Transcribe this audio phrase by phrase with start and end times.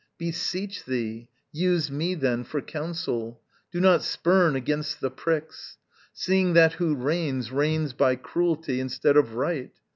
[0.17, 3.39] Beseech thee, use me then For counsel:
[3.71, 5.77] do not spurn against the pricks,
[6.11, 9.69] Seeing that who reigns, reigns by cruelty Instead of right.